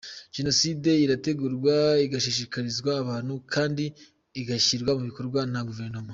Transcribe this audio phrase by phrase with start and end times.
[0.35, 3.85] Jenoside irategurwa, igashishikarizwa abantu kandi
[4.41, 6.09] igashyirwa mu bikorwa na Guverinoma.